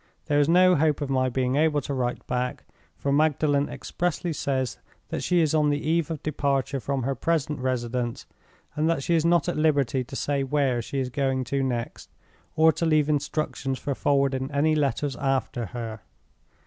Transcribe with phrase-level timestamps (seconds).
[0.25, 2.65] There is no hope of my being able to write back,
[2.97, 7.59] for Magdalen expressly says that she is on the eve of departure from her present
[7.59, 8.25] residence,
[8.75, 12.09] and that she is not at liberty to say where she is going to next,
[12.55, 15.99] or to leave instructions for forwarding any letters after her.